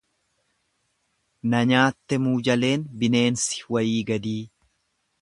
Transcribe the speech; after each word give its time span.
Nanyaatte 1.53 2.21
muujaleen 2.25 2.89
bineensi 3.05 3.63
wayii 3.77 4.05
gadii. 4.13 4.39